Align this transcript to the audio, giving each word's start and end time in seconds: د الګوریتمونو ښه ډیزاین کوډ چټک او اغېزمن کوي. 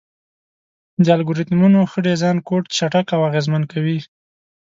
د 1.05 1.05
الګوریتمونو 1.17 1.79
ښه 1.91 1.99
ډیزاین 2.07 2.37
کوډ 2.47 2.63
چټک 2.77 3.07
او 3.15 3.21
اغېزمن 3.29 3.63
کوي. 3.71 3.97